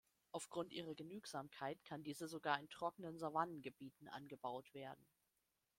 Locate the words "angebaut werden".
4.07-5.05